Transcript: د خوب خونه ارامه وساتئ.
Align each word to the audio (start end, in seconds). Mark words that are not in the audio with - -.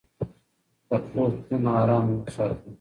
د 0.87 0.89
خوب 1.05 1.33
خونه 1.45 1.71
ارامه 1.81 2.13
وساتئ. 2.21 2.69